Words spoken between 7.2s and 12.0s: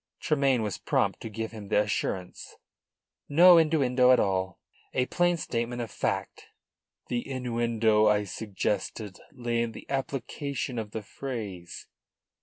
innuendo I suggested lay in the application of the phrase.